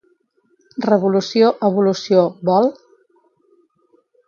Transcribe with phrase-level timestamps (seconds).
[0.89, 2.73] Revolució-Evolució-Vol?...